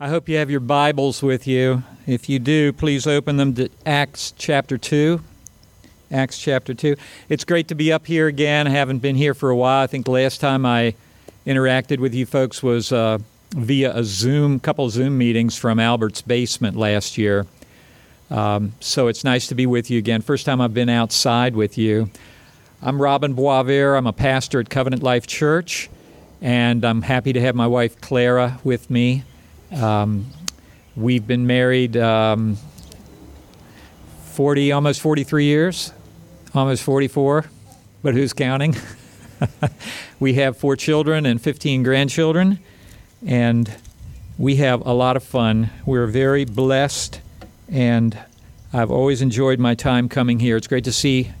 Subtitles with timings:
[0.00, 1.82] I hope you have your Bibles with you.
[2.06, 5.20] If you do, please open them to Acts chapter 2.
[6.12, 6.94] Acts chapter 2.
[7.28, 8.68] It's great to be up here again.
[8.68, 9.82] I haven't been here for a while.
[9.82, 10.94] I think last time I
[11.44, 13.18] interacted with you folks was uh,
[13.50, 17.48] via a Zoom, couple Zoom meetings from Albert's basement last year.
[18.30, 20.22] Um, so it's nice to be with you again.
[20.22, 22.08] First time I've been outside with you.
[22.80, 23.98] I'm Robin Boisvert.
[23.98, 25.90] I'm a pastor at Covenant Life Church,
[26.40, 29.24] and I'm happy to have my wife Clara with me.
[29.70, 30.26] Um,
[30.96, 32.56] we've been married um,
[34.32, 35.92] 40, almost 43 years,
[36.54, 37.44] almost 44,
[38.02, 38.74] but who's counting?
[40.20, 42.60] we have four children and 15 grandchildren,
[43.26, 43.76] and
[44.38, 45.70] we have a lot of fun.
[45.84, 47.20] We're very blessed,
[47.68, 48.18] and
[48.72, 50.56] I've always enjoyed my time coming here.
[50.56, 51.32] It's great to see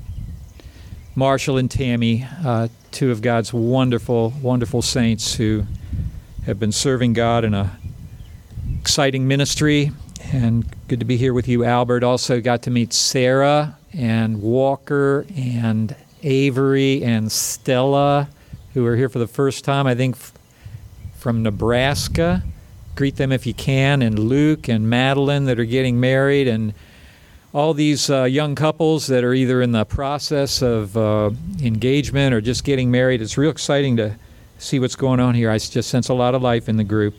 [1.14, 5.64] Marshall and Tammy, uh, two of God's wonderful, wonderful saints who
[6.44, 7.77] have been serving God in a
[8.80, 9.90] exciting ministry,
[10.32, 12.04] and good to be here with you, Albert.
[12.04, 18.28] Also got to meet Sarah and Walker and Avery and Stella,
[18.74, 20.16] who are here for the first time, I think,
[21.16, 22.42] from Nebraska.
[22.94, 26.72] Greet them if you can, and Luke and Madeline that are getting married, and
[27.52, 31.30] all these uh, young couples that are either in the process of uh,
[31.62, 33.22] engagement or just getting married.
[33.22, 34.16] It's real exciting to
[34.58, 35.50] see what's going on here.
[35.50, 37.14] I just sense a lot of life in the group.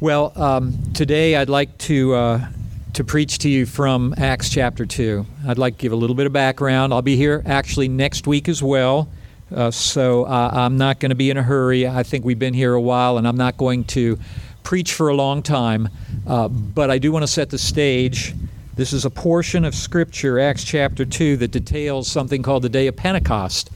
[0.00, 2.48] Well, um, today I'd like to uh,
[2.92, 5.26] to preach to you from Acts chapter two.
[5.44, 6.94] I'd like to give a little bit of background.
[6.94, 9.08] I'll be here actually next week as well,
[9.52, 11.88] uh, so uh, I'm not going to be in a hurry.
[11.88, 14.20] I think we've been here a while, and I'm not going to
[14.62, 15.88] preach for a long time.
[16.28, 18.36] Uh, but I do want to set the stage.
[18.76, 22.86] This is a portion of Scripture, Acts chapter two, that details something called the Day
[22.86, 23.70] of Pentecost.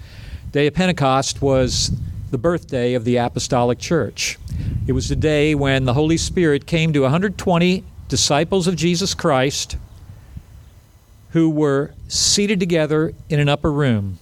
[0.52, 1.90] Day of Pentecost was
[2.32, 4.38] the birthday of the Apostolic Church.
[4.86, 9.76] It was the day when the Holy Spirit came to 120 disciples of Jesus Christ
[11.32, 14.18] who were seated together in an upper room.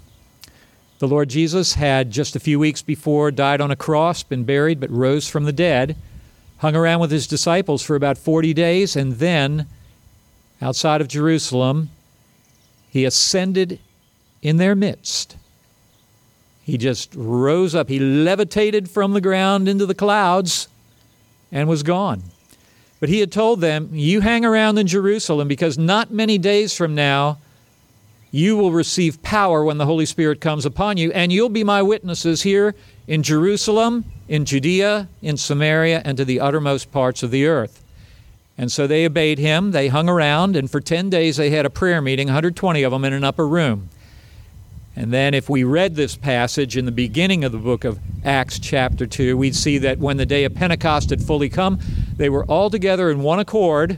[0.98, 4.81] The Lord Jesus had just a few weeks before died on a cross, been buried,
[4.81, 5.94] but rose from the dead,
[6.59, 9.66] hung around with his disciples for about 40 days, and then
[10.60, 11.91] outside of Jerusalem,
[12.91, 13.78] he ascended
[14.42, 15.37] in their midst
[16.70, 17.88] he just rose up.
[17.88, 20.69] He levitated from the ground into the clouds
[21.50, 22.22] and was gone.
[23.00, 26.94] But he had told them, You hang around in Jerusalem because not many days from
[26.94, 27.38] now
[28.30, 31.82] you will receive power when the Holy Spirit comes upon you, and you'll be my
[31.82, 32.76] witnesses here
[33.09, 37.82] in Jerusalem, in Judea, in Samaria, and to the uttermost parts of the earth.
[38.56, 39.72] And so they obeyed him.
[39.72, 43.04] They hung around, and for 10 days they had a prayer meeting, 120 of them
[43.04, 43.88] in an upper room.
[45.00, 48.59] And then, if we read this passage in the beginning of the book of Acts,
[48.59, 51.78] chapter 2, we'd see that when the day of Pentecost had fully come,
[52.19, 53.97] they were all together in one accord.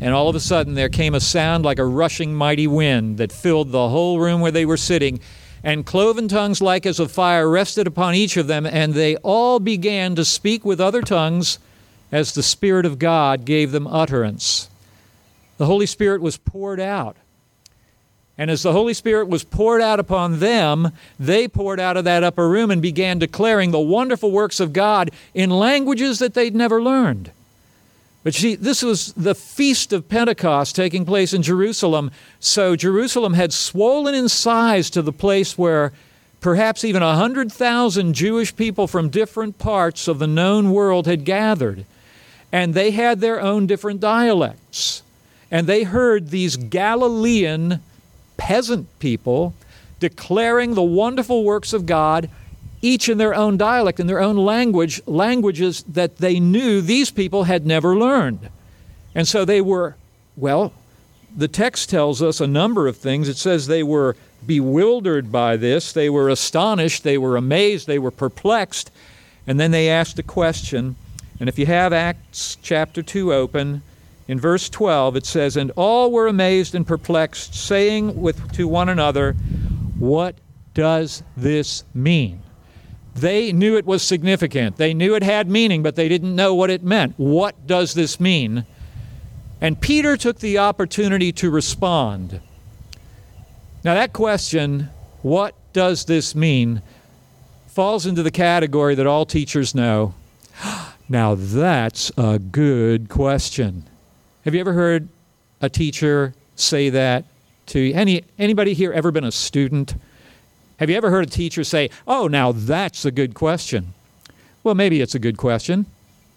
[0.00, 3.32] And all of a sudden, there came a sound like a rushing mighty wind that
[3.32, 5.18] filled the whole room where they were sitting.
[5.64, 9.58] And cloven tongues like as of fire rested upon each of them, and they all
[9.58, 11.58] began to speak with other tongues
[12.12, 14.70] as the Spirit of God gave them utterance.
[15.56, 17.16] The Holy Spirit was poured out
[18.38, 22.22] and as the Holy Spirit was poured out upon them, they poured out of that
[22.22, 26.80] upper room and began declaring the wonderful works of God in languages that they'd never
[26.80, 27.32] learned.
[28.22, 32.12] But see, this was the feast of Pentecost taking place in Jerusalem.
[32.38, 35.92] So Jerusalem had swollen in size to the place where
[36.40, 41.84] perhaps even 100,000 Jewish people from different parts of the known world had gathered.
[42.52, 45.02] And they had their own different dialects.
[45.50, 47.80] And they heard these Galilean
[48.38, 49.52] peasant people
[50.00, 52.30] declaring the wonderful works of God,
[52.80, 57.44] each in their own dialect, in their own language, languages that they knew these people
[57.44, 58.48] had never learned.
[59.14, 59.96] And so they were,
[60.36, 60.72] well,
[61.36, 63.28] the text tells us a number of things.
[63.28, 64.16] It says they were
[64.46, 68.90] bewildered by this, they were astonished, they were amazed, they were perplexed.
[69.46, 70.96] And then they asked a question.
[71.40, 73.82] And if you have Acts chapter 2 open,
[74.28, 78.88] in verse 12, it says, And all were amazed and perplexed, saying with, to one
[78.88, 79.32] another,
[79.98, 80.36] What
[80.74, 82.42] does this mean?
[83.14, 84.76] They knew it was significant.
[84.76, 87.14] They knew it had meaning, but they didn't know what it meant.
[87.16, 88.64] What does this mean?
[89.60, 92.40] And Peter took the opportunity to respond.
[93.82, 94.90] Now, that question,
[95.22, 96.82] what does this mean,
[97.66, 100.14] falls into the category that all teachers know.
[101.10, 103.84] Now, that's a good question.
[104.48, 105.10] Have you ever heard
[105.60, 107.26] a teacher say that
[107.66, 109.94] to any anybody here ever been a student?
[110.78, 113.92] Have you ever heard a teacher say, "Oh, now that's a good question"?
[114.64, 115.84] Well, maybe it's a good question.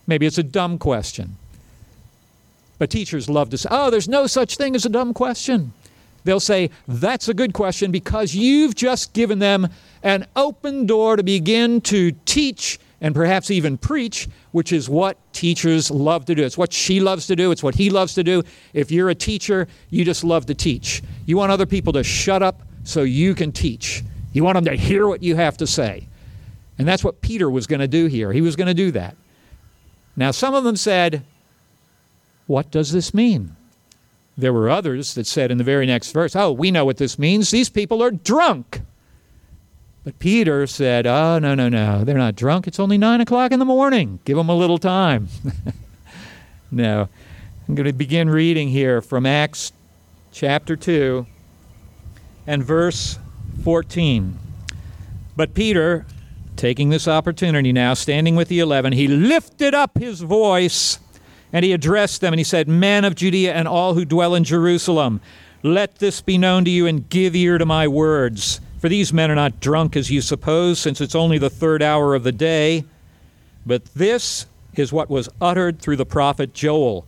[0.07, 1.37] Maybe it's a dumb question.
[2.79, 5.71] But teachers love to say, oh, there's no such thing as a dumb question.
[6.25, 9.69] They'll say, that's a good question because you've just given them
[10.03, 15.89] an open door to begin to teach and perhaps even preach, which is what teachers
[15.89, 16.43] love to do.
[16.43, 18.43] It's what she loves to do, it's what he loves to do.
[18.73, 21.01] If you're a teacher, you just love to teach.
[21.25, 24.03] You want other people to shut up so you can teach.
[24.33, 26.07] You want them to hear what you have to say.
[26.77, 28.31] And that's what Peter was going to do here.
[28.31, 29.15] He was going to do that.
[30.15, 31.23] Now, some of them said,
[32.47, 33.55] What does this mean?
[34.37, 37.19] There were others that said in the very next verse, Oh, we know what this
[37.19, 37.51] means.
[37.51, 38.81] These people are drunk.
[40.03, 42.03] But Peter said, Oh, no, no, no.
[42.03, 42.67] They're not drunk.
[42.67, 44.19] It's only nine o'clock in the morning.
[44.25, 45.27] Give them a little time.
[46.71, 47.07] no.
[47.67, 49.71] I'm going to begin reading here from Acts
[50.31, 51.25] chapter 2
[52.47, 53.19] and verse
[53.63, 54.39] 14.
[55.35, 56.05] But Peter,
[56.55, 60.99] taking this opportunity now, standing with the eleven, he lifted up his voice
[61.53, 64.43] and he addressed them and he said, Men of Judea and all who dwell in
[64.43, 65.21] Jerusalem,
[65.63, 68.59] let this be known to you and give ear to my words.
[68.81, 72.15] For these men are not drunk as you suppose, since it's only the third hour
[72.15, 72.83] of the day.
[73.63, 77.05] But this is what was uttered through the prophet Joel.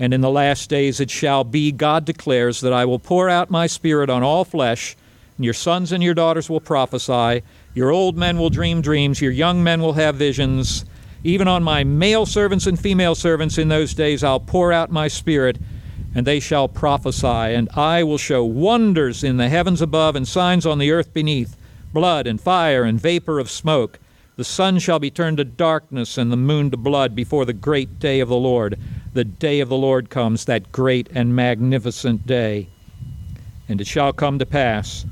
[0.00, 3.50] And in the last days it shall be, God declares, that I will pour out
[3.52, 4.96] my spirit on all flesh,
[5.36, 9.30] and your sons and your daughters will prophesy, your old men will dream dreams, your
[9.30, 10.84] young men will have visions.
[11.22, 15.06] Even on my male servants and female servants in those days I'll pour out my
[15.06, 15.56] spirit
[16.14, 20.66] and they shall prophesy, and I will show wonders in the heavens above and signs
[20.66, 21.56] on the earth beneath
[21.92, 23.98] blood and fire and vapor of smoke.
[24.36, 27.98] The sun shall be turned to darkness and the moon to blood before the great
[27.98, 28.78] day of the Lord.
[29.12, 32.68] The day of the Lord comes, that great and magnificent day.
[33.68, 35.04] And it shall come to pass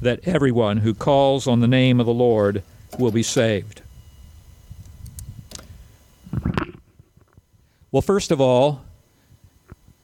[0.00, 2.62] that everyone who calls on the name of the Lord
[2.98, 3.82] will be saved.
[7.90, 8.82] Well, first of all,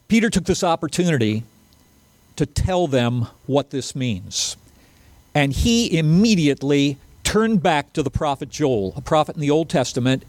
[0.09, 1.43] Peter took this opportunity
[2.35, 4.57] to tell them what this means.
[5.35, 10.23] And he immediately turned back to the prophet Joel, a prophet in the Old Testament,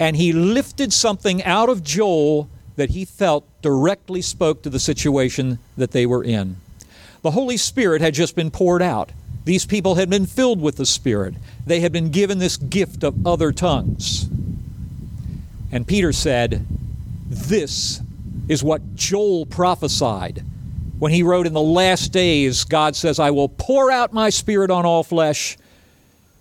[0.00, 5.60] and he lifted something out of Joel that he felt directly spoke to the situation
[5.76, 6.56] that they were in.
[7.22, 9.12] The Holy Spirit had just been poured out.
[9.44, 11.34] These people had been filled with the Spirit.
[11.64, 14.28] They had been given this gift of other tongues.
[15.70, 16.66] And Peter said,
[17.28, 18.01] This
[18.48, 20.44] is what Joel prophesied
[20.98, 24.70] when he wrote, In the last days, God says, I will pour out my spirit
[24.70, 25.56] on all flesh,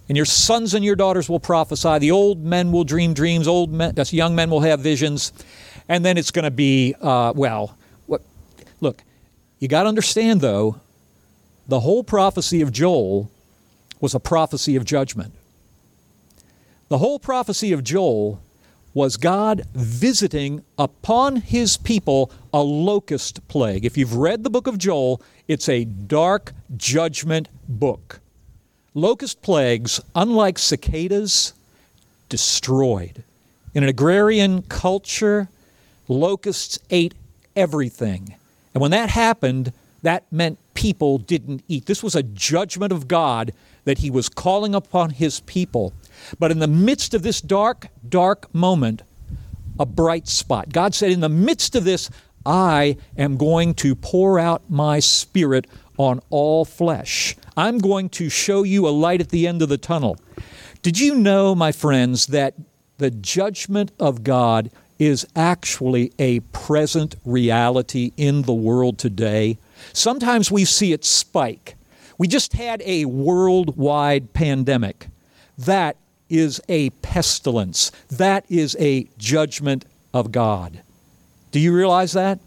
[0.08, 2.00] and your sons and your daughters will prophesy.
[2.00, 5.34] The old men will dream dreams, old men, young men will have visions.
[5.88, 7.76] And then it's going to be, uh, well,
[8.06, 8.22] what,
[8.82, 9.04] look,
[9.60, 10.80] you got to understand, though,
[11.68, 13.32] the whole prophecy of Joel
[14.00, 15.34] was a prophecy of judgment.
[16.90, 18.42] The whole prophecy of Joel
[18.94, 23.86] was God visiting upon his people a locust plague.
[23.86, 28.20] If you've read the book of Joel, it's a dark judgment book.
[28.94, 31.54] Locust plagues, unlike cicadas,
[32.28, 33.24] destroyed.
[33.74, 35.48] In an agrarian culture,
[36.10, 37.14] locusts ate
[37.56, 38.36] everything.
[38.74, 39.72] And when that happened,
[40.02, 41.86] that meant people didn't eat.
[41.86, 45.94] This was a judgment of God that he was calling upon his people.
[46.40, 49.02] But in the midst of this dark, dark moment,
[49.80, 50.70] a bright spot.
[50.70, 52.10] God said, In the midst of this,
[52.46, 57.36] I am going to pour out my spirit on all flesh.
[57.56, 60.18] I'm going to show you a light at the end of the tunnel.
[60.82, 62.56] Did you know, my friends, that
[62.98, 69.58] the judgment of God is actually a present reality in the world today?
[69.94, 71.76] Sometimes we see it spike.
[72.22, 75.08] We just had a worldwide pandemic.
[75.58, 75.98] That
[76.30, 77.92] is a pestilence.
[78.12, 80.84] That is a judgment of God.
[81.50, 82.38] Do you realize that?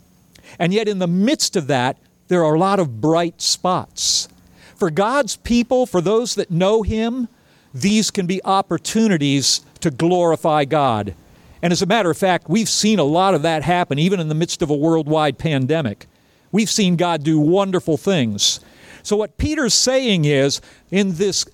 [0.61, 4.29] And yet, in the midst of that, there are a lot of bright spots.
[4.77, 7.27] For God's people, for those that know Him,
[7.75, 11.17] these can be opportunities to glorify God.
[11.63, 14.29] And as a matter of fact, we've seen a lot of that happen even in
[14.29, 16.07] the midst of a worldwide pandemic.
[16.53, 18.61] We've seen God do wonderful things.
[19.05, 21.45] So, what Peter's saying is, in this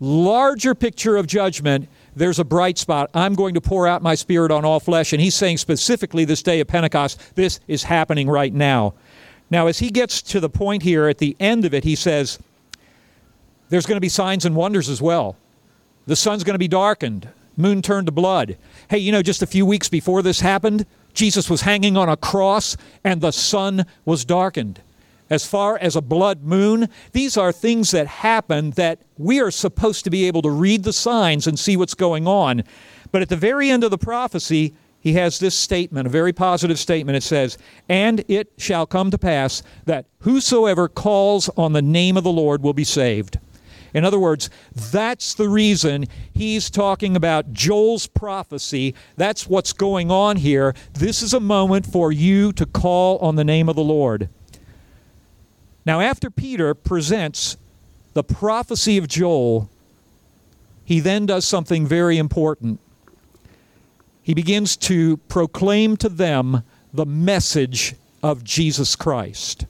[0.00, 3.10] larger picture of judgment, there's a bright spot.
[3.12, 5.12] I'm going to pour out my spirit on all flesh.
[5.12, 8.94] And he's saying specifically this day of Pentecost, this is happening right now.
[9.50, 12.38] Now, as he gets to the point here at the end of it, he says,
[13.68, 15.36] there's going to be signs and wonders as well.
[16.06, 18.56] The sun's going to be darkened, moon turned to blood.
[18.88, 22.16] Hey, you know, just a few weeks before this happened, Jesus was hanging on a
[22.16, 24.80] cross and the sun was darkened
[25.28, 30.04] as far as a blood moon, these are things that happen that we are supposed
[30.04, 32.62] to be able to read the signs and see what's going on.
[33.12, 36.78] But at the very end of the prophecy, he has this statement, a very positive
[36.78, 37.16] statement.
[37.16, 42.24] It says, And it shall come to pass that whosoever calls on the name of
[42.24, 43.38] the Lord will be saved.
[43.94, 48.94] In other words, that's the reason he's talking about Joel's prophecy.
[49.16, 50.74] That's what's going on here.
[50.92, 54.28] This is a moment for you to call on the name of the Lord.
[55.86, 57.56] Now, after Peter presents
[58.12, 59.70] the prophecy of Joel,
[60.84, 62.80] he then does something very important.
[64.20, 69.66] He begins to proclaim to them the message of Jesus Christ.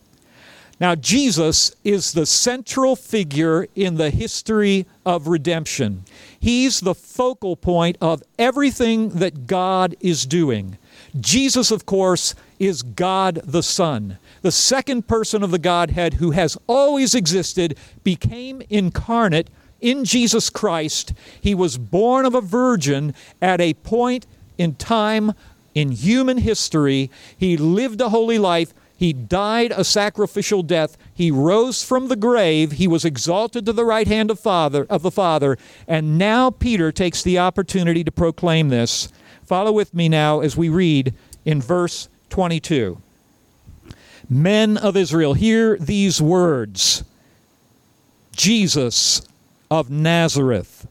[0.81, 6.05] Now, Jesus is the central figure in the history of redemption.
[6.39, 10.79] He's the focal point of everything that God is doing.
[11.21, 14.19] Jesus, of course, is God the Son.
[14.43, 21.13] The second person of the Godhead who has always existed became incarnate in Jesus Christ.
[21.41, 24.27] He was born of a virgin at a point
[24.59, 25.33] in time
[25.75, 27.11] in human history.
[27.37, 30.97] He lived a holy life he died a sacrificial death.
[31.13, 32.73] He rose from the grave.
[32.73, 35.59] He was exalted to the right hand of Father of the Father.
[35.87, 39.09] And now Peter takes the opportunity to proclaim this.
[39.47, 43.01] Follow with me now as we read in verse 22.
[44.29, 47.05] Men of Israel, hear these words
[48.33, 49.23] Jesus
[49.71, 50.89] of Nazareth,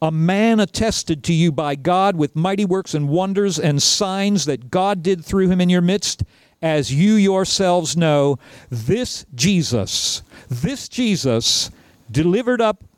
[0.00, 4.70] a man attested to you by God with mighty works and wonders and signs that
[4.70, 6.22] God did through him in your midst
[6.62, 8.38] as you yourselves know,
[8.70, 11.70] this Jesus, this Jesus,
[12.10, 12.84] delivered up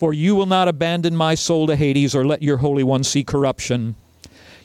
[0.00, 3.22] For you will not abandon my soul to Hades or let your Holy One see
[3.22, 3.96] corruption.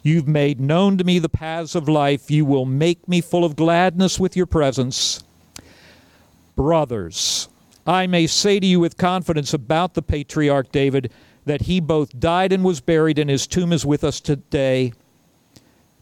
[0.01, 2.31] You've made known to me the paths of life.
[2.31, 5.21] You will make me full of gladness with your presence.
[6.55, 7.49] Brothers,
[7.85, 11.11] I may say to you with confidence about the patriarch David
[11.43, 14.93] that he both died and was buried, and his tomb is with us today.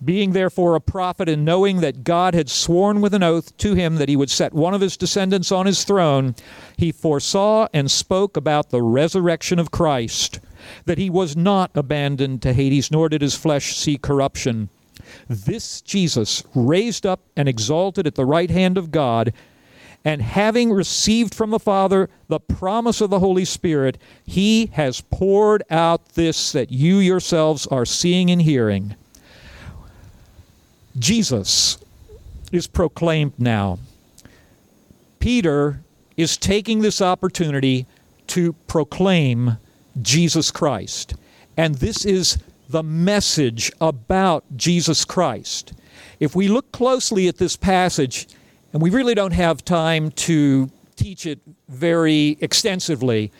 [0.03, 3.97] Being therefore a prophet, and knowing that God had sworn with an oath to him
[3.97, 6.35] that he would set one of his descendants on his throne,
[6.77, 10.39] he foresaw and spoke about the resurrection of Christ,
[10.85, 14.69] that he was not abandoned to Hades, nor did his flesh see corruption.
[15.29, 19.31] This Jesus, raised up and exalted at the right hand of God,
[20.03, 25.63] and having received from the Father the promise of the Holy Spirit, he has poured
[25.69, 28.95] out this that you yourselves are seeing and hearing.
[30.97, 31.77] Jesus
[32.51, 33.79] is proclaimed now.
[35.19, 35.81] Peter
[36.17, 37.85] is taking this opportunity
[38.27, 39.57] to proclaim
[40.01, 41.15] Jesus Christ.
[41.57, 42.37] And this is
[42.69, 45.73] the message about Jesus Christ.
[46.19, 48.27] If we look closely at this passage,
[48.71, 53.31] and we really don't have time to teach it very extensively,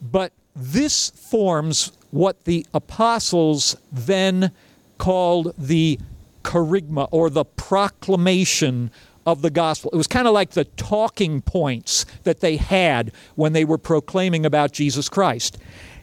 [0.00, 4.50] but this forms what the apostles then
[4.98, 5.98] called the
[6.42, 8.90] kerygma or the proclamation
[9.26, 9.90] of the gospel.
[9.92, 14.46] It was kind of like the talking points that they had when they were proclaiming
[14.46, 15.58] about Jesus Christ.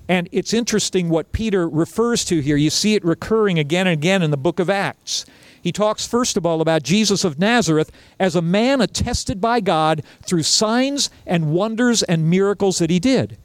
[0.07, 2.55] And it's interesting what Peter refers to here.
[2.55, 5.25] You see it recurring again and again in the book of Acts.
[5.61, 10.01] He talks, first of all, about Jesus of Nazareth as a man attested by God
[10.21, 13.37] through signs and wonders and miracles that he did.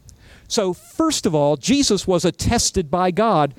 [0.47, 3.53] So, first of all, Jesus was attested by God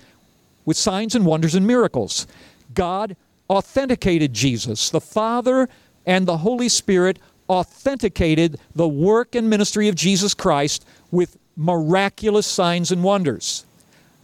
[0.65, 2.27] with signs and wonders and miracles.
[2.73, 3.17] God
[3.49, 4.91] authenticated Jesus.
[4.91, 5.69] The Father
[6.07, 12.91] and the Holy Spirit authenticated the work and ministry of Jesus Christ with miraculous signs
[12.91, 13.65] and wonders.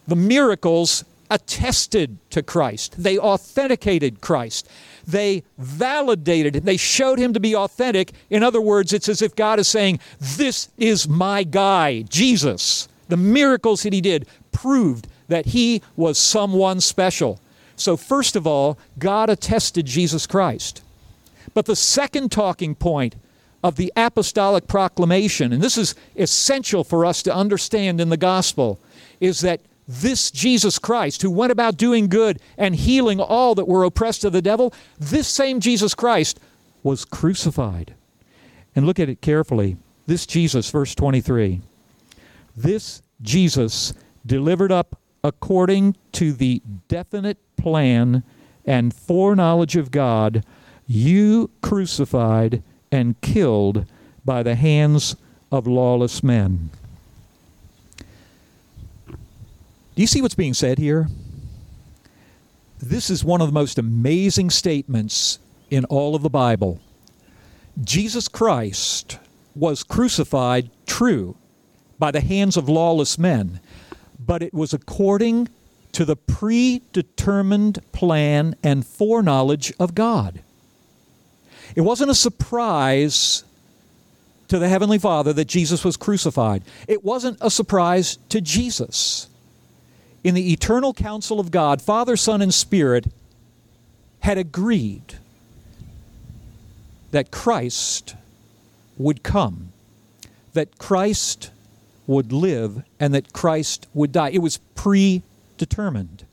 [0.09, 4.69] The miracles attested to Christ, they authenticated Christ.
[5.07, 6.65] They validated it.
[6.65, 8.13] They showed him to be authentic.
[8.29, 12.87] In other words, it's as if God is saying, This is my guy, Jesus.
[13.09, 17.41] The miracles that he did proved that he was someone special.
[17.81, 20.83] So, first of all, God attested Jesus Christ.
[21.55, 23.17] But the second talking point
[23.65, 28.79] of the apostolic proclamation, and this is essential for us to understand in the gospel,
[29.19, 33.85] is that this Jesus Christ, who went about doing good and healing all that were
[33.85, 36.39] oppressed of the devil, this same Jesus Christ
[36.83, 37.95] was crucified.
[38.77, 39.79] And look at it carefully.
[40.07, 41.63] This Jesus, verse 23,
[42.55, 43.95] this Jesus
[44.27, 48.23] delivered up according to the definite plan
[48.65, 50.45] and foreknowledge of God,
[50.87, 53.87] you crucified and killed
[54.25, 55.17] by the hands
[55.53, 56.71] of lawless men.
[59.95, 61.09] Do you see what's being said here?
[62.79, 65.39] This is one of the most amazing statements
[65.71, 66.81] in all of the Bible.
[67.83, 69.19] Jesus Christ
[69.55, 71.37] was crucified, true,
[71.99, 73.61] by the hands of lawless men,
[74.25, 75.49] but it was according
[75.93, 80.41] to the predetermined plan and foreknowledge of God.
[81.75, 83.45] It wasn't a surprise
[84.49, 86.63] to the Heavenly Father that Jesus was crucified.
[86.89, 89.29] It wasn't a surprise to Jesus.
[90.23, 93.07] In the eternal counsel of God, Father, Son, and Spirit
[94.21, 95.15] had agreed
[97.11, 98.17] that Christ
[98.99, 99.73] would come,
[100.53, 101.51] that Christ
[102.11, 104.31] would live, and that Christ would die.
[104.31, 106.25] It was predetermined.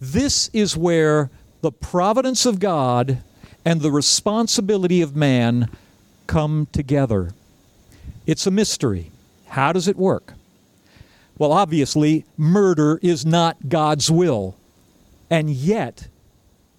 [0.00, 3.18] This is where the providence of God
[3.64, 5.68] and the responsibility of man
[6.26, 7.32] come together.
[8.26, 9.10] It's a mystery.
[9.48, 10.32] How does it work?
[11.38, 14.56] Well, obviously, murder is not God's will.
[15.28, 16.08] And yet,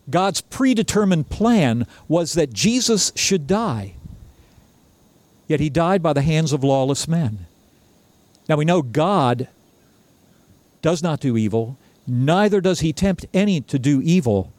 [0.09, 3.93] God's predetermined plan was that Jesus should die.
[5.47, 7.46] Yet he died by the hands of lawless men.
[8.47, 9.47] Now we know God
[10.81, 14.53] does not do evil, neither does he tempt any to do evil.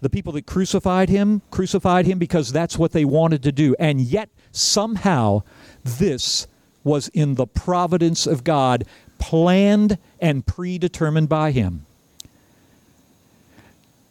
[0.00, 3.74] The people that crucified him crucified him because that's what they wanted to do.
[3.78, 5.42] And yet, somehow,
[5.82, 6.46] this
[6.84, 8.84] was in the providence of God,
[9.18, 11.86] planned and predetermined by him.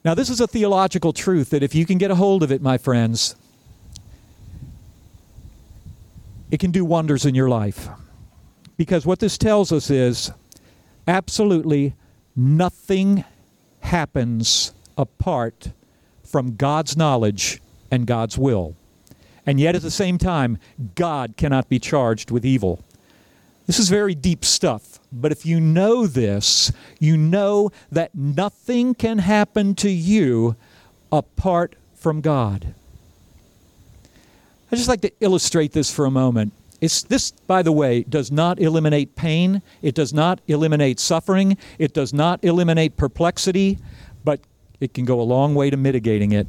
[0.04, 2.62] Now, this is a theological truth that if you can get a hold of it,
[2.62, 3.36] my friends,
[6.52, 7.88] it can do wonders in your life.
[8.78, 10.32] Because what this tells us is
[11.08, 11.94] absolutely
[12.36, 13.24] nothing
[13.82, 15.70] happens apart
[16.24, 17.62] from God's knowledge
[17.92, 18.76] and God's will.
[19.46, 20.58] And yet, at the same time,
[20.96, 22.84] God cannot be charged with evil.
[23.68, 25.00] This is very deep stuff.
[25.12, 30.56] But if you know this, you know that nothing can happen to you
[31.12, 32.74] apart from God.
[34.72, 36.52] I'd just like to illustrate this for a moment.
[36.84, 39.62] It's, this, by the way, does not eliminate pain.
[39.82, 41.58] It does not eliminate suffering.
[41.80, 43.78] It does not eliminate perplexity,
[44.26, 44.42] but
[44.82, 46.46] it can go a long way to mitigating it.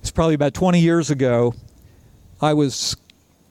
[0.00, 1.54] It's probably about 20 years ago.
[2.40, 2.96] I was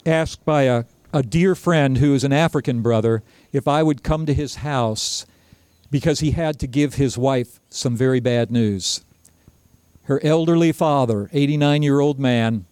[0.06, 4.26] asked by a, a dear friend who is an African brother if I would come
[4.26, 5.26] to his house
[5.92, 9.04] because he had to give his wife some very bad news.
[10.04, 12.66] Her elderly father, 89 year old man,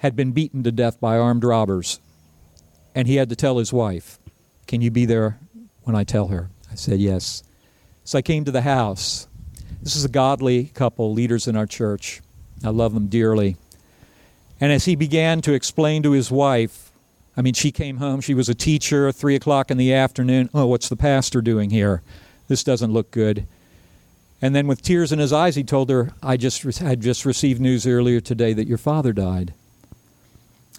[0.00, 2.00] had been beaten to death by armed robbers.
[2.94, 4.18] And he had to tell his wife,
[4.66, 5.38] Can you be there
[5.82, 6.50] when I tell her?
[6.70, 7.42] I said, Yes.
[8.04, 9.28] So I came to the house.
[9.82, 12.22] This is a godly couple, leaders in our church.
[12.64, 13.56] I love them dearly.
[14.58, 16.90] And as he began to explain to his wife,
[17.36, 20.50] I mean, she came home, she was a teacher, three o'clock in the afternoon.
[20.52, 22.02] Oh, what's the pastor doing here?
[22.48, 23.46] This doesn't look good.
[24.42, 27.60] And then, with tears in his eyes, he told her, I just had just received
[27.60, 29.52] news earlier today that your father died.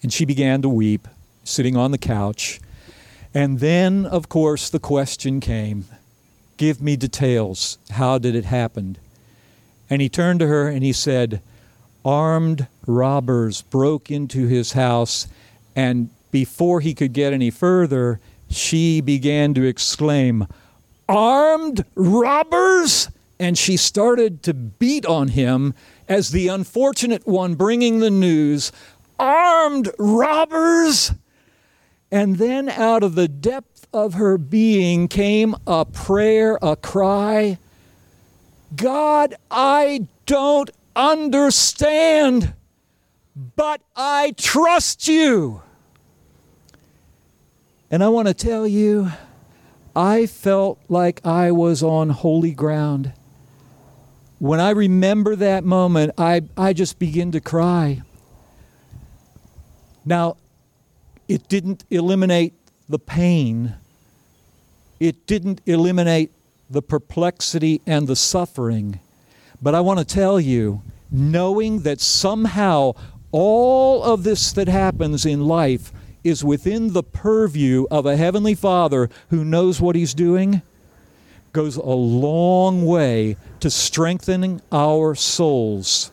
[0.01, 1.07] And she began to weep,
[1.43, 2.59] sitting on the couch.
[3.33, 5.85] And then, of course, the question came
[6.57, 7.77] Give me details.
[7.91, 8.97] How did it happen?
[9.89, 11.41] And he turned to her and he said,
[12.03, 15.27] Armed robbers broke into his house,
[15.75, 20.47] and before he could get any further, she began to exclaim,
[21.07, 23.09] Armed robbers?
[23.39, 25.73] And she started to beat on him
[26.07, 28.71] as the unfortunate one bringing the news
[29.21, 31.13] armed robbers.
[32.11, 37.57] And then out of the depth of her being came a prayer, a cry
[38.75, 42.53] God, I don't understand,
[43.55, 45.61] but I trust you.
[47.89, 49.11] And I want to tell you,
[49.93, 53.11] I felt like I was on holy ground.
[54.39, 58.01] When I remember that moment, I, I just begin to cry.
[60.05, 60.37] Now,
[61.27, 62.53] it didn't eliminate
[62.89, 63.75] the pain,
[64.99, 66.31] it didn't eliminate
[66.69, 68.99] the perplexity and the suffering.
[69.61, 72.93] But I want to tell you, knowing that somehow
[73.31, 75.91] all of this that happens in life
[76.23, 80.61] is within the purview of a Heavenly Father who knows what He's doing,
[81.51, 86.11] goes a long way to strengthening our souls.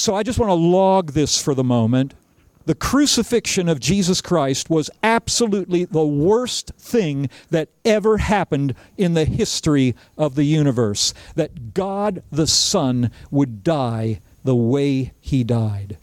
[0.00, 2.14] So I just want to log this for the moment
[2.68, 9.24] the crucifixion of Jesus Christ was absolutely the worst thing that ever happened in the
[9.24, 11.14] history of the universe.
[11.34, 15.96] That God the Son would die the way he died.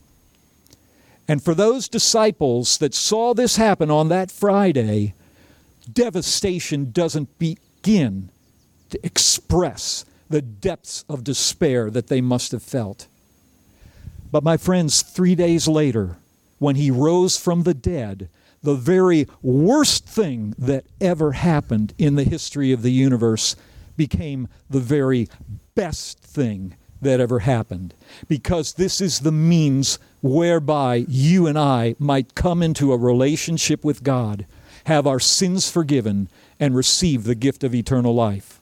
[1.27, 5.13] And for those disciples that saw this happen on that Friday,
[5.93, 8.31] devastation doesn't begin
[8.89, 13.07] to express the depths of despair that they must have felt.
[14.35, 16.17] But, my friends, three days later,
[16.59, 18.27] when he rose from the dead,
[18.61, 23.55] the very worst thing that ever happened in the history of the universe
[23.95, 25.29] became the very
[25.73, 27.93] best thing that ever happened.
[28.27, 34.03] Because this is the means whereby you and I might come into a relationship with
[34.03, 34.45] God,
[34.83, 36.27] have our sins forgiven,
[36.59, 38.59] and receive the gift of eternal life.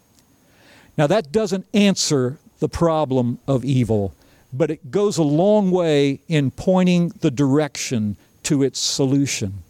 [1.00, 4.14] Now, that doesn't answer the problem of evil,
[4.54, 9.64] but it goes a long way in pointing the direction to its solution.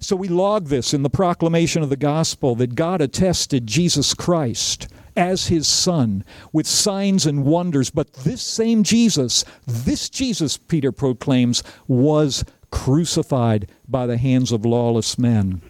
[0.00, 4.88] So we log this in the proclamation of the gospel that God attested Jesus Christ
[5.16, 7.88] as his son with signs and wonders.
[7.88, 15.18] But this same Jesus, this Jesus, Peter proclaims, was crucified by the hands of lawless
[15.18, 15.62] men.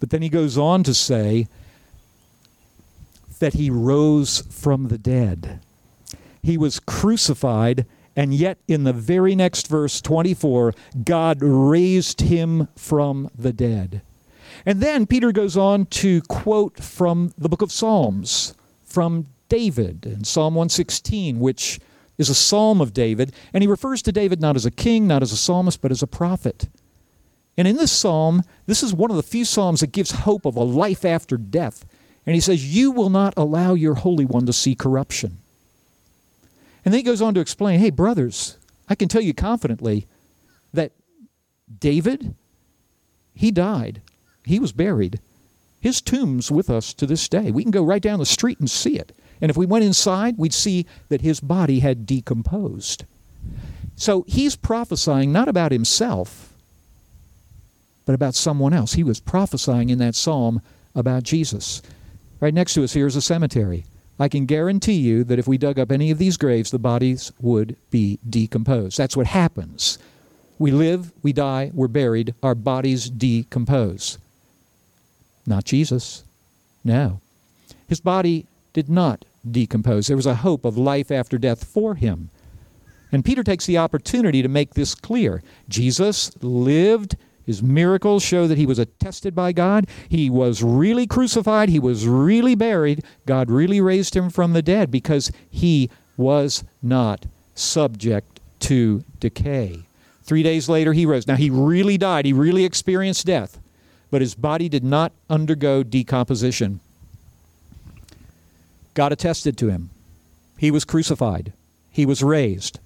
[0.00, 1.46] But then he goes on to say
[3.38, 5.60] that he rose from the dead.
[6.42, 10.74] He was crucified, and yet in the very next verse, 24,
[11.04, 14.02] God raised him from the dead.
[14.66, 20.24] And then Peter goes on to quote from the book of Psalms, from David in
[20.24, 21.80] Psalm 116, which
[22.18, 23.32] is a psalm of David.
[23.52, 26.02] And he refers to David not as a king, not as a psalmist, but as
[26.02, 26.68] a prophet.
[27.56, 30.56] And in this psalm, this is one of the few psalms that gives hope of
[30.56, 31.84] a life after death.
[32.24, 35.38] And he says, You will not allow your Holy One to see corruption.
[36.84, 40.06] And then he goes on to explain hey, brothers, I can tell you confidently
[40.72, 40.92] that
[41.78, 42.34] David,
[43.34, 44.02] he died,
[44.44, 45.20] he was buried.
[45.80, 47.50] His tomb's with us to this day.
[47.50, 49.12] We can go right down the street and see it.
[49.40, 53.04] And if we went inside, we'd see that his body had decomposed.
[53.96, 56.54] So he's prophesying not about himself,
[58.06, 58.92] but about someone else.
[58.92, 60.62] He was prophesying in that psalm
[60.94, 61.82] about Jesus.
[62.40, 63.84] Right next to us here is a cemetery.
[64.22, 67.32] I can guarantee you that if we dug up any of these graves, the bodies
[67.40, 68.96] would be decomposed.
[68.96, 69.98] That's what happens.
[70.60, 74.18] We live, we die, we're buried, our bodies decompose.
[75.44, 76.22] Not Jesus.
[76.84, 77.20] No.
[77.88, 80.06] His body did not decompose.
[80.06, 82.30] There was a hope of life after death for him.
[83.10, 85.42] And Peter takes the opportunity to make this clear.
[85.68, 89.86] Jesus lived his miracles show that he was attested by God.
[90.08, 91.68] He was really crucified.
[91.68, 93.04] He was really buried.
[93.26, 99.82] God really raised him from the dead because he was not subject to decay.
[100.22, 101.26] Three days later, he rose.
[101.26, 102.24] Now, he really died.
[102.24, 103.58] He really experienced death,
[104.10, 106.80] but his body did not undergo decomposition.
[108.94, 109.90] God attested to him.
[110.58, 111.52] He was crucified.
[111.90, 112.78] He was raised.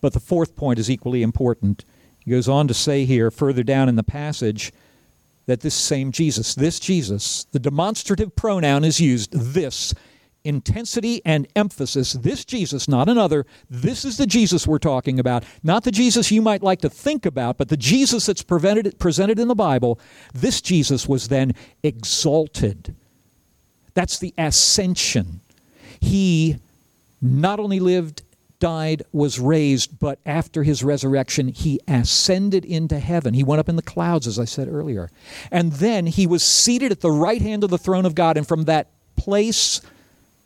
[0.00, 1.84] But the fourth point is equally important.
[2.20, 4.72] He goes on to say here, further down in the passage,
[5.46, 9.94] that this same Jesus, this Jesus, the demonstrative pronoun is used, this,
[10.44, 12.12] intensity and emphasis.
[12.14, 15.44] This Jesus, not another, this is the Jesus we're talking about.
[15.62, 19.48] Not the Jesus you might like to think about, but the Jesus that's presented in
[19.48, 20.00] the Bible.
[20.32, 21.52] This Jesus was then
[21.82, 22.94] exalted.
[23.94, 25.40] That's the ascension.
[26.00, 26.58] He
[27.20, 28.22] not only lived
[28.60, 33.34] died, was raised, but after his resurrection, he ascended into heaven.
[33.34, 35.10] He went up in the clouds, as I said earlier.
[35.50, 38.36] And then he was seated at the right hand of the throne of God.
[38.36, 39.80] And from that place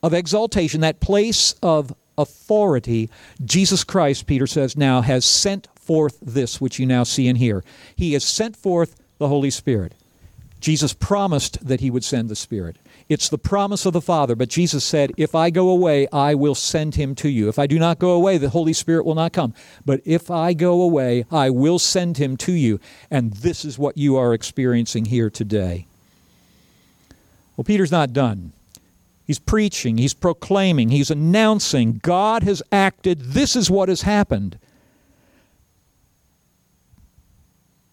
[0.02, 3.10] of exaltation, that place of authority,
[3.44, 7.62] Jesus Christ, Peter says, now has sent forth this which you now see and hear.
[7.94, 9.92] He has sent forth the Holy Spirit.
[10.60, 12.76] Jesus promised that he would send the Spirit.
[13.08, 14.34] It's the promise of the Father.
[14.34, 17.48] But Jesus said, If I go away, I will send him to you.
[17.48, 19.52] If I do not go away, the Holy Spirit will not come.
[19.84, 22.80] But if I go away, I will send him to you.
[23.10, 25.86] And this is what you are experiencing here today.
[27.56, 28.52] Well, Peter's not done.
[29.26, 33.20] He's preaching, he's proclaiming, he's announcing God has acted.
[33.20, 34.58] This is what has happened.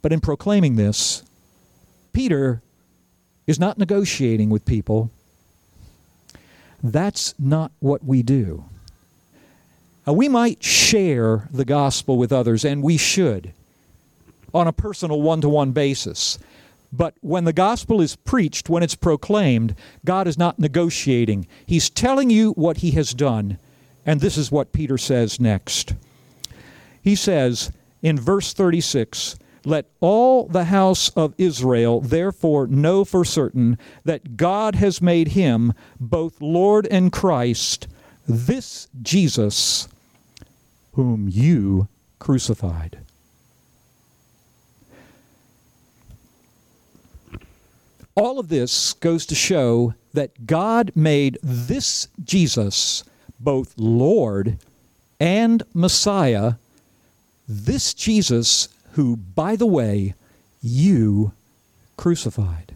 [0.01, 1.23] But in proclaiming this,
[2.11, 2.61] Peter
[3.51, 5.11] is not negotiating with people.
[6.81, 8.65] That's not what we do.
[10.07, 13.53] Now, we might share the gospel with others, and we should,
[14.53, 16.39] on a personal one to one basis.
[16.91, 21.45] But when the gospel is preached, when it's proclaimed, God is not negotiating.
[21.65, 23.59] He's telling you what He has done.
[24.05, 25.93] And this is what Peter says next.
[27.03, 33.77] He says, in verse 36 Let all the house of Israel therefore know for certain
[34.03, 37.87] that God has made him both Lord and Christ,
[38.27, 39.87] this Jesus
[40.93, 41.87] whom you
[42.19, 42.99] crucified.
[48.15, 53.03] All of this goes to show that God made this Jesus
[53.39, 54.57] both Lord
[55.19, 56.53] and Messiah,
[57.47, 60.13] this Jesus who, by the way,
[60.61, 61.33] you
[61.97, 62.73] crucified.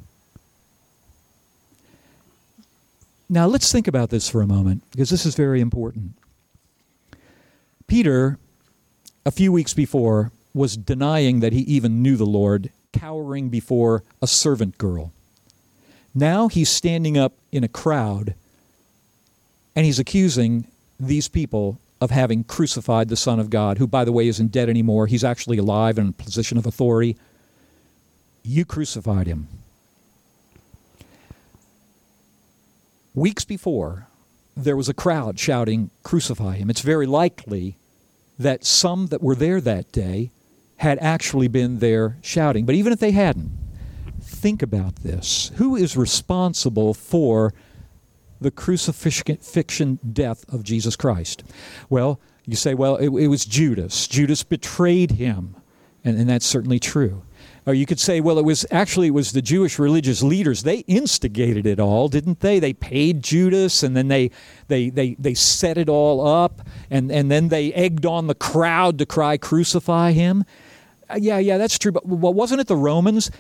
[3.30, 6.13] Now let's think about this for a moment, because this is very important.
[7.88, 8.38] Peter,
[9.25, 14.28] a few weeks before, was denying that he even knew the Lord, cowering before a
[14.28, 15.12] servant girl.
[16.13, 18.36] Now he's standing up in a crowd
[19.75, 24.12] and he's accusing these people of having crucified the Son of God, who, by the
[24.12, 25.08] way, isn't dead anymore.
[25.08, 27.17] He's actually alive and in a position of authority.
[28.43, 29.47] You crucified him.
[33.13, 34.08] Weeks before,
[34.58, 36.69] there was a crowd shouting, Crucify him.
[36.69, 37.77] It's very likely
[38.38, 40.31] that some that were there that day
[40.77, 42.65] had actually been there shouting.
[42.65, 43.51] But even if they hadn't,
[44.21, 45.51] think about this.
[45.55, 47.53] Who is responsible for
[48.39, 51.43] the crucifixion death of Jesus Christ?
[51.89, 54.08] Well, you say, well, it, it was Judas.
[54.08, 55.56] Judas betrayed him.
[56.04, 57.24] And, and that's certainly true.
[57.65, 60.62] Or you could say, well, it was actually it was the Jewish religious leaders.
[60.62, 62.60] They instigated it all, didn't they?
[62.60, 64.30] They paid Judas, and then they
[64.67, 69.00] they they they set it all up, and and then they egged on the crowd
[69.00, 70.45] to cry, "Crucify him."
[71.10, 71.91] Uh, yeah, yeah, that's true.
[71.91, 73.32] But well, wasn't it the Romans?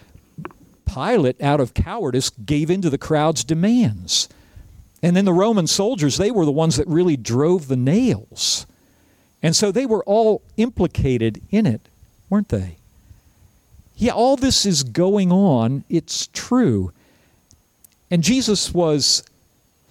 [0.91, 4.27] Pilate, out of cowardice, gave in to the crowd's demands.
[5.03, 8.65] And then the Roman soldiers, they were the ones that really drove the nails.
[9.43, 11.81] And so they were all implicated in it,
[12.29, 12.77] weren't they?
[13.95, 15.83] Yeah, all this is going on.
[15.89, 16.91] It's true.
[18.09, 19.23] And Jesus was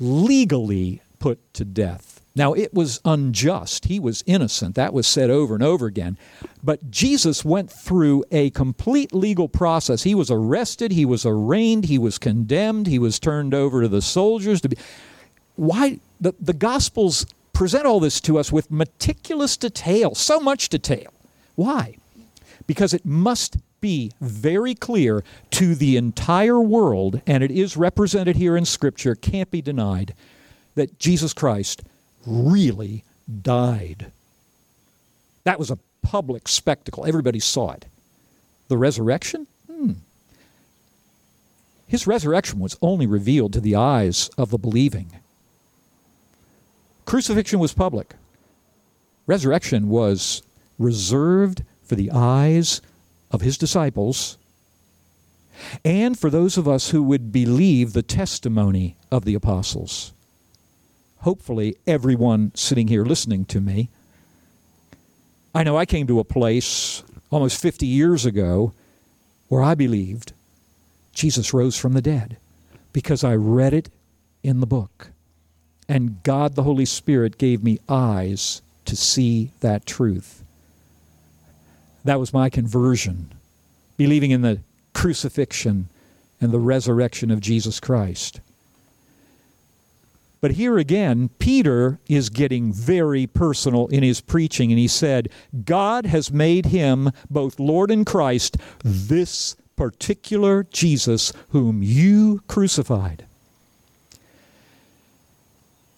[0.00, 2.13] legally put to death.
[2.36, 3.84] Now, it was unjust.
[3.84, 4.74] He was innocent.
[4.74, 6.18] That was said over and over again.
[6.64, 10.02] But Jesus went through a complete legal process.
[10.02, 14.02] He was arrested, he was arraigned, he was condemned, he was turned over to the
[14.02, 14.76] soldiers to be.
[15.54, 16.00] Why?
[16.20, 21.12] The, the Gospels present all this to us with meticulous detail, so much detail.
[21.54, 21.96] Why?
[22.66, 28.56] Because it must be very clear to the entire world, and it is represented here
[28.56, 30.14] in Scripture, can't be denied,
[30.74, 31.82] that Jesus Christ
[32.26, 33.04] really
[33.42, 34.12] died.
[35.44, 37.06] That was a public spectacle.
[37.06, 37.86] Everybody saw it.
[38.68, 39.46] The resurrection?
[39.70, 39.92] Hmm.
[41.86, 45.12] His resurrection was only revealed to the eyes of the believing.
[47.04, 48.14] Crucifixion was public.
[49.26, 50.42] Resurrection was
[50.78, 52.80] reserved for the eyes
[53.30, 54.38] of his disciples
[55.84, 60.13] and for those of us who would believe the testimony of the apostles
[61.24, 63.88] hopefully everyone sitting here listening to me.
[65.54, 68.74] I know I came to a place almost 50 years ago
[69.48, 70.34] where I believed
[71.14, 72.36] Jesus rose from the dead
[72.92, 73.88] because I read it
[74.42, 75.08] in the book.
[75.88, 80.44] And God the Holy Spirit gave me eyes to see that truth.
[82.04, 83.32] That was my conversion,
[83.96, 84.60] believing in the
[84.92, 85.88] crucifixion
[86.38, 88.40] and the resurrection of Jesus Christ.
[90.44, 95.30] But here again, Peter is getting very personal in his preaching, and he said,
[95.64, 103.24] God has made him both Lord and Christ, this particular Jesus whom you crucified.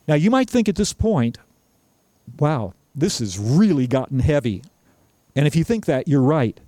[0.07, 1.39] Now, you might think at this point,
[2.39, 4.63] wow, this has really gotten heavy.
[5.35, 6.61] And if you think that, you're right.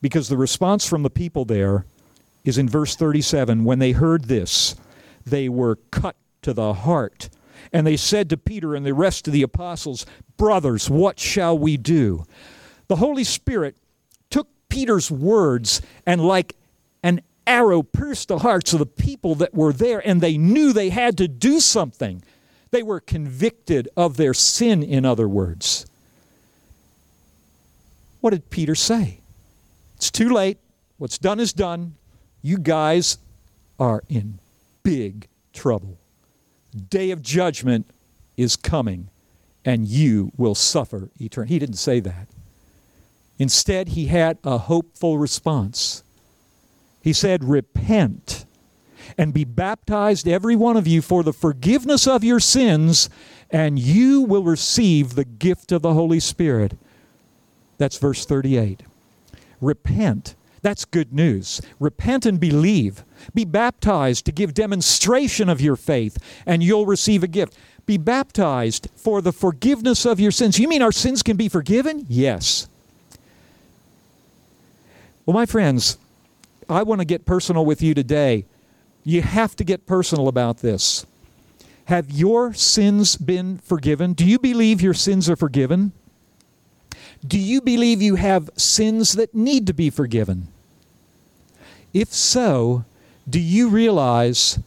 [0.00, 1.86] Because the response from the people there
[2.44, 4.74] is in verse 37 when they heard this,
[5.24, 7.30] they were cut to the heart.
[7.72, 10.04] And they said to Peter and the rest of the apostles,
[10.36, 12.24] Brothers, what shall we do?
[12.88, 13.76] The Holy Spirit
[14.30, 16.56] took Peter's words and, like
[17.02, 20.90] an arrow, pierced the hearts of the people that were there, and they knew they
[20.90, 22.22] had to do something.
[22.70, 25.86] They were convicted of their sin, in other words.
[28.20, 29.20] What did Peter say?
[29.96, 30.58] It's too late.
[30.98, 31.94] What's done is done.
[32.40, 33.18] You guys
[33.78, 34.38] are in
[34.82, 35.98] big trouble
[36.76, 37.90] day of judgment
[38.36, 39.08] is coming
[39.64, 41.54] and you will suffer eternity.
[41.54, 42.28] He didn't say that.
[43.38, 46.02] Instead, he had a hopeful response.
[47.00, 48.44] He said, Repent
[49.18, 53.10] and be baptized, every one of you, for the forgiveness of your sins,
[53.50, 56.76] and you will receive the gift of the Holy Spirit.
[57.78, 58.82] That's verse 38.
[59.60, 60.34] Repent.
[60.62, 61.60] That's good news.
[61.80, 63.04] Repent and believe.
[63.34, 67.56] Be baptized to give demonstration of your faith, and you'll receive a gift.
[67.84, 70.60] Be baptized for the forgiveness of your sins.
[70.60, 72.06] You mean our sins can be forgiven?
[72.08, 72.68] Yes.
[75.26, 75.98] Well, my friends,
[76.68, 78.44] I want to get personal with you today.
[79.04, 81.04] You have to get personal about this.
[81.86, 84.12] Have your sins been forgiven?
[84.12, 85.90] Do you believe your sins are forgiven?
[87.26, 90.48] Do you believe you have sins that need to be forgiven?
[91.92, 92.84] If so,
[93.28, 94.58] do you realize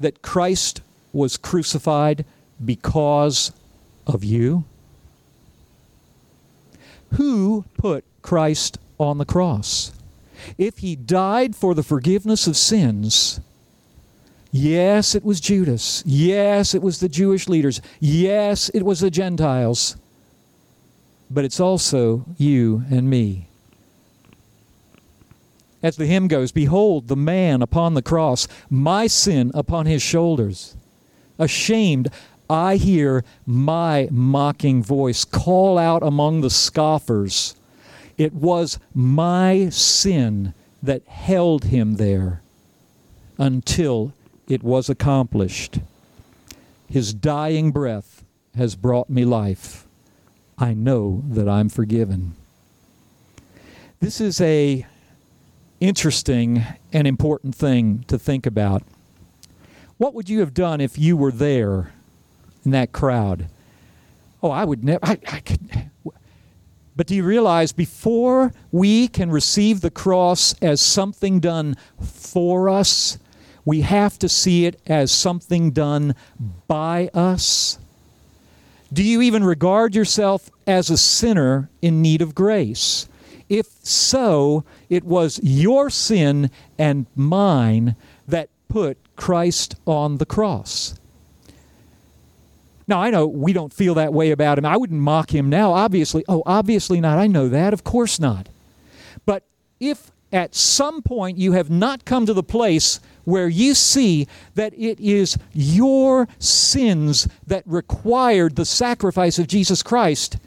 [0.00, 0.80] that Christ
[1.12, 2.24] was crucified
[2.64, 3.52] because
[4.06, 4.64] of you?
[7.14, 9.92] Who put Christ on the cross?
[10.56, 13.40] If he died for the forgiveness of sins,
[14.52, 16.02] yes, it was Judas.
[16.06, 17.80] Yes, it was the Jewish leaders.
[18.00, 19.96] Yes, it was the Gentiles.
[21.30, 23.47] But it's also you and me.
[25.82, 30.76] As the hymn goes, Behold the man upon the cross, my sin upon his shoulders.
[31.38, 32.08] Ashamed,
[32.50, 37.54] I hear my mocking voice call out among the scoffers.
[38.16, 42.42] It was my sin that held him there
[43.38, 44.12] until
[44.48, 45.78] it was accomplished.
[46.88, 48.24] His dying breath
[48.56, 49.86] has brought me life.
[50.56, 52.34] I know that I'm forgiven.
[54.00, 54.86] This is a
[55.80, 58.82] interesting and important thing to think about.
[59.96, 61.92] What would you have done if you were there
[62.64, 63.48] in that crowd?
[64.42, 65.04] Oh, I would never.
[65.04, 65.90] I, I could.
[66.96, 73.18] But do you realize before we can receive the cross as something done for us,
[73.64, 76.16] we have to see it as something done
[76.66, 77.78] by us?
[78.92, 83.08] Do you even regard yourself as a sinner in need of grace?
[83.48, 87.96] If so, it was your sin and mine
[88.26, 90.94] that put Christ on the cross.
[92.86, 94.64] Now, I know we don't feel that way about him.
[94.64, 96.24] I wouldn't mock him now, obviously.
[96.26, 97.18] Oh, obviously not.
[97.18, 97.74] I know that.
[97.74, 98.48] Of course not.
[99.26, 99.44] But
[99.78, 104.72] if at some point you have not come to the place where you see that
[104.72, 110.38] it is your sins that required the sacrifice of Jesus Christ,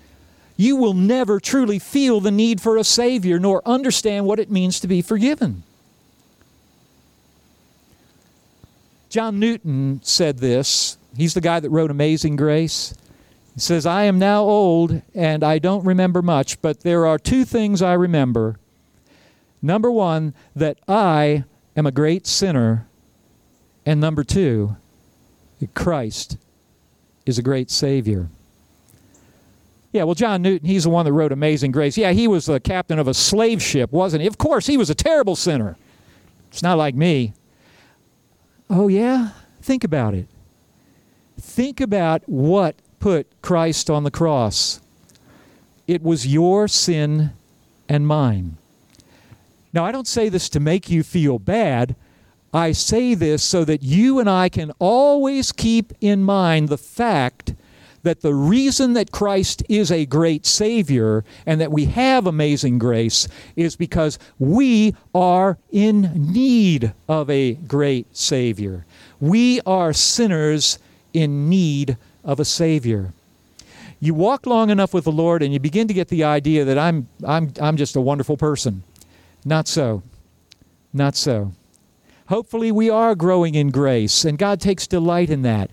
[0.62, 4.80] you will never truly feel the need for a Savior nor understand what it means
[4.80, 5.64] to be forgiven.
[9.10, 10.98] John Newton said this.
[11.18, 12.94] He's the guy that wrote Amazing Grace.
[13.56, 17.44] He says, I am now old and I don't remember much, but there are two
[17.44, 18.58] things I remember.
[19.64, 21.44] Number one, that I
[21.76, 22.88] am a great sinner.
[23.84, 24.78] And number two,
[25.60, 26.38] that Christ
[27.26, 28.30] is a great Savior.
[29.92, 31.98] Yeah, well, John Newton, he's the one that wrote Amazing Grace.
[31.98, 34.28] Yeah, he was the captain of a slave ship, wasn't he?
[34.28, 35.76] Of course, he was a terrible sinner.
[36.50, 37.34] It's not like me.
[38.70, 39.32] Oh, yeah?
[39.62, 40.28] Think about it.
[41.40, 44.80] Think about what put Christ on the cross.
[45.88, 47.32] It was your sin
[47.90, 48.58] and mine.
[49.74, 51.96] Now, I don't say this to make you feel bad.
[52.54, 57.54] I say this so that you and I can always keep in mind the fact
[58.04, 63.28] that the reason that Christ is a great Savior and that we have amazing grace
[63.56, 68.86] is because we are in need of a great Savior.
[69.20, 70.80] We are sinners
[71.14, 73.14] in need of a Savior.
[74.00, 76.78] You walk long enough with the Lord and you begin to get the idea that
[76.78, 78.84] I'm, I'm, I'm just a wonderful person.
[79.46, 80.02] Not so.
[80.94, 81.54] Not so.
[82.28, 85.70] Hopefully, we are growing in grace, and God takes delight in that.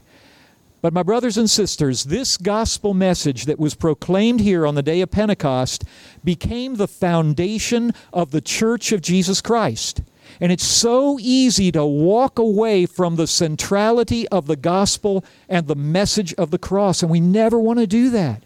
[0.81, 5.01] But, my brothers and sisters, this gospel message that was proclaimed here on the day
[5.01, 5.85] of Pentecost
[6.23, 10.03] became the foundation of the church of Jesus Christ.
[10.41, 15.75] And it's so easy to walk away from the centrality of the gospel and the
[15.75, 18.43] message of the cross, and we never want to do that.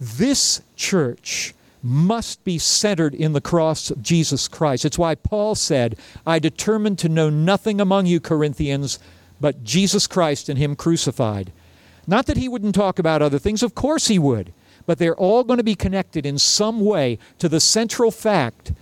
[0.00, 4.84] This church must be centered in the cross of Jesus Christ.
[4.84, 5.96] It's why Paul said,
[6.26, 8.98] I determined to know nothing among you, Corinthians,
[9.40, 11.52] but Jesus Christ and Him crucified.
[12.06, 14.52] Not that He wouldn't talk about other things, of course He would,
[14.86, 18.72] but they're all going to be connected in some way to the central fact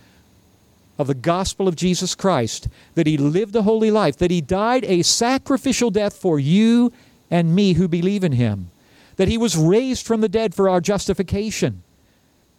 [0.97, 4.85] of the gospel of Jesus Christ that He lived a holy life, that He died
[4.85, 6.93] a sacrificial death for you
[7.31, 8.69] and me who believe in Him,
[9.15, 11.83] that He was raised from the dead for our justification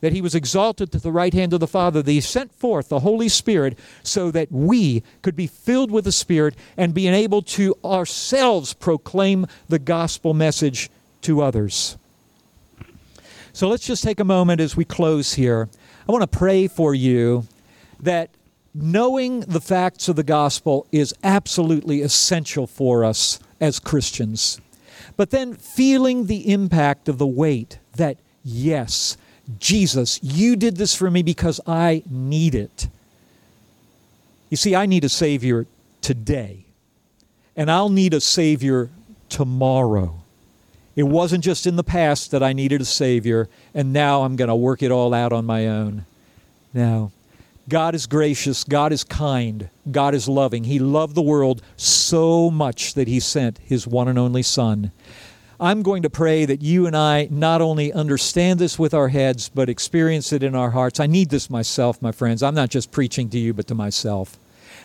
[0.01, 2.89] that he was exalted to the right hand of the Father, that he sent forth
[2.89, 7.43] the Holy Spirit so that we could be filled with the Spirit and be able
[7.43, 10.91] to ourselves proclaim the gospel message
[11.23, 11.97] to others.
[13.53, 15.69] So let's just take a moment as we close here.
[16.07, 17.47] I want to pray for you
[18.01, 18.31] that
[18.75, 24.61] knowing the facts of the gospel is absolutely essential for us as Christians.
[25.17, 29.17] But then feeling the impact of the weight that, yes,
[29.59, 32.89] Jesus, you did this for me because I need it.
[34.51, 35.67] You see, I need a Savior
[36.01, 36.65] today,
[37.57, 38.91] and I'll need a Savior
[39.29, 40.21] tomorrow.
[40.95, 44.49] It wasn't just in the past that I needed a Savior, and now I'm going
[44.49, 46.07] to work it all out on my own.
[46.73, 47.13] Now,
[47.69, 50.65] God is gracious, God is kind, God is loving.
[50.65, 54.93] He loved the world so much that He sent His one and only Son.
[55.59, 59.49] I'm going to pray that you and I not only understand this with our heads,
[59.49, 61.01] but experience it in our hearts.
[61.01, 62.43] I need this myself, my friends.
[62.43, 64.39] I'm not just preaching to you, but to myself.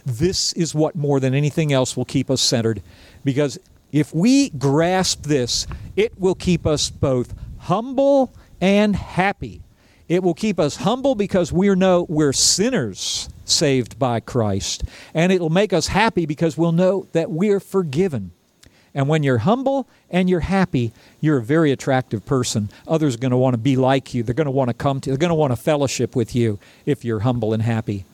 [0.05, 2.81] This is what more than anything else will keep us centered.
[3.25, 3.59] Because
[3.91, 5.67] if we grasp this,
[5.97, 9.61] it will keep us both humble and happy.
[10.07, 14.83] It will keep us humble because we know we're sinners saved by Christ.
[15.13, 18.31] And it'll make us happy because we'll know that we're forgiven.
[18.93, 22.69] And when you're humble and you're happy, you're a very attractive person.
[22.87, 24.23] Others are going to want to be like you.
[24.23, 25.13] They're going to want to come to, you.
[25.13, 28.05] they're going to want to fellowship with you if you're humble and happy.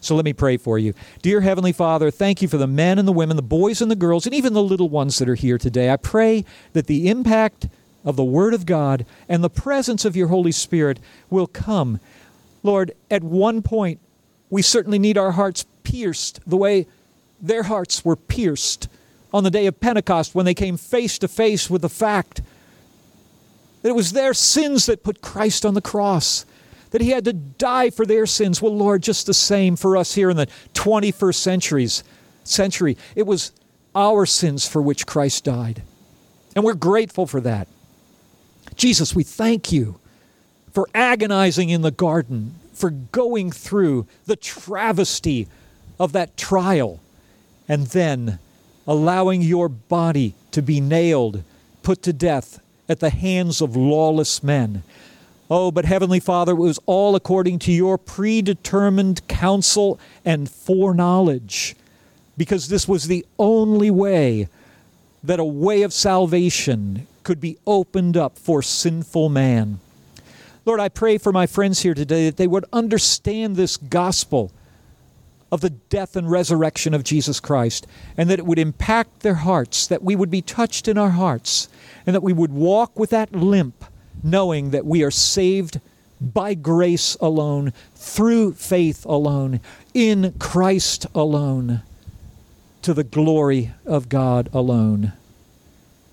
[0.00, 0.94] So let me pray for you.
[1.22, 3.96] Dear Heavenly Father, thank you for the men and the women, the boys and the
[3.96, 5.90] girls, and even the little ones that are here today.
[5.90, 7.68] I pray that the impact
[8.04, 11.98] of the Word of God and the presence of your Holy Spirit will come.
[12.62, 13.98] Lord, at one point,
[14.50, 16.86] we certainly need our hearts pierced the way
[17.40, 18.88] their hearts were pierced
[19.36, 22.40] on the day of Pentecost when they came face to face with the fact
[23.82, 26.46] that it was their sins that put Christ on the cross,
[26.90, 28.62] that he had to die for their sins.
[28.62, 32.04] Well, Lord, just the same for us here in the 21st centuries,
[32.44, 32.96] century.
[33.14, 33.52] It was
[33.94, 35.82] our sins for which Christ died.
[36.54, 37.68] And we're grateful for that.
[38.74, 40.00] Jesus, we thank you
[40.72, 45.48] for agonizing in the garden, for going through the travesty
[45.98, 47.00] of that trial,
[47.68, 48.38] and then
[48.86, 51.42] allowing your body to be nailed,
[51.82, 54.82] put to death at the hands of lawless men.
[55.50, 61.76] Oh, but Heavenly Father, it was all according to your predetermined counsel and foreknowledge,
[62.36, 64.48] because this was the only way
[65.22, 69.80] that a way of salvation could be opened up for sinful man.
[70.64, 74.52] Lord, I pray for my friends here today that they would understand this gospel
[75.56, 77.86] of the death and resurrection of Jesus Christ,
[78.18, 81.68] and that it would impact their hearts, that we would be touched in our hearts,
[82.04, 83.86] and that we would walk with that limp,
[84.22, 85.80] knowing that we are saved
[86.20, 89.60] by grace alone, through faith alone,
[89.94, 91.80] in Christ alone,
[92.82, 95.14] to the glory of God alone.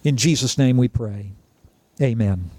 [0.06, 1.32] In Jesus' name we pray.
[2.02, 2.50] Amen.